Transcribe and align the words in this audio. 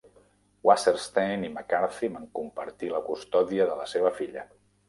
Wasserstein 0.69 1.43
i 1.49 1.51
McCarthy 1.57 2.11
van 2.15 2.25
compartir 2.39 2.93
la 2.97 3.03
custòdia 3.11 3.69
de 3.73 3.81
la 3.83 3.87
seva 3.93 4.17
filla. 4.23 4.49